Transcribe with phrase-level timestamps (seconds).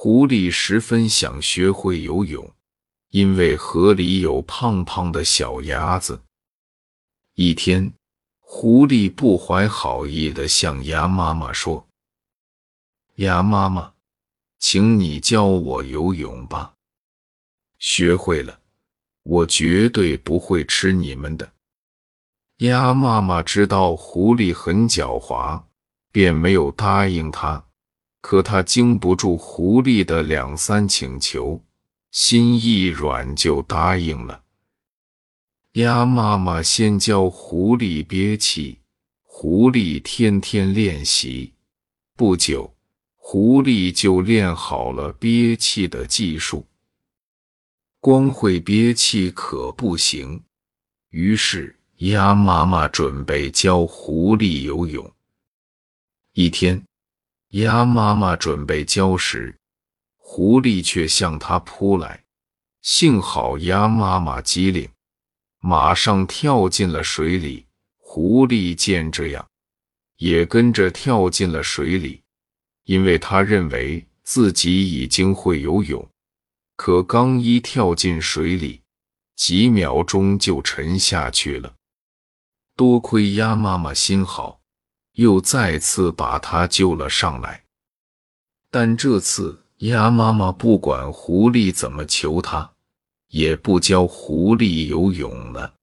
[0.00, 2.54] 狐狸十分想学会游泳，
[3.08, 6.22] 因为河里有胖胖的小鸭子。
[7.34, 7.92] 一天，
[8.38, 11.88] 狐狸不怀好意地向鸭妈妈说
[13.18, 13.94] ：“鸭妈妈，
[14.60, 16.74] 请你教我游泳吧。
[17.80, 18.60] 学会了，
[19.24, 21.54] 我绝对不会吃你们的。”
[22.62, 25.64] 鸭妈妈知道狐狸很狡猾，
[26.12, 27.64] 便没有答应他。
[28.20, 31.62] 可他经不住狐狸的两三请求，
[32.10, 34.42] 心一软就答应了。
[35.72, 38.78] 鸭妈妈先教狐狸憋气，
[39.22, 41.52] 狐狸天天练习，
[42.16, 42.74] 不久，
[43.14, 46.66] 狐狸就练好了憋气的技术。
[48.00, 50.42] 光会憋气可不行，
[51.10, 51.74] 于是。
[51.98, 55.12] 鸭妈妈准备教狐狸游泳。
[56.32, 56.80] 一天，
[57.50, 59.58] 鸭妈妈准备教时，
[60.16, 62.24] 狐狸却向它扑来。
[62.82, 64.88] 幸好鸭妈妈机灵，
[65.60, 67.66] 马上跳进了水里。
[67.96, 69.46] 狐狸见这样，
[70.16, 72.22] 也跟着跳进了水里，
[72.84, 76.06] 因为他认为自己已经会游泳。
[76.76, 78.82] 可刚一跳进水里，
[79.36, 81.74] 几秒钟就沉下去了。
[82.76, 84.57] 多亏鸭妈妈心好，
[85.18, 87.64] 又再次把他救了上来。
[88.70, 92.70] 但这次鸭妈妈不管狐狸怎么求它，
[93.28, 95.74] 也不教狐狸游泳了。